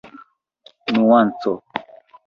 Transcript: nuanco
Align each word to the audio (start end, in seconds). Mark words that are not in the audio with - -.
nuanco 0.93 1.51